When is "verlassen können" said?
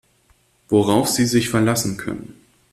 1.49-2.33